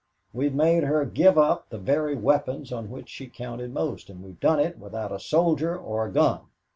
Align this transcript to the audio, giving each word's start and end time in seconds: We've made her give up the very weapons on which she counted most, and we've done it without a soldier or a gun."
We've 0.33 0.55
made 0.55 0.83
her 0.85 1.05
give 1.05 1.37
up 1.37 1.69
the 1.69 1.77
very 1.77 2.15
weapons 2.15 2.71
on 2.71 2.89
which 2.89 3.07
she 3.07 3.27
counted 3.27 3.71
most, 3.71 4.09
and 4.09 4.23
we've 4.23 4.39
done 4.39 4.59
it 4.59 4.79
without 4.79 5.11
a 5.11 5.19
soldier 5.19 5.77
or 5.77 6.07
a 6.07 6.11
gun." 6.11 6.39